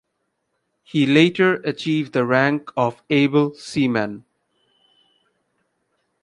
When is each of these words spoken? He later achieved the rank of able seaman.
He 0.81 1.05
later 1.05 1.57
achieved 1.57 2.13
the 2.13 2.25
rank 2.25 2.71
of 2.75 3.03
able 3.11 3.53
seaman. 3.53 4.25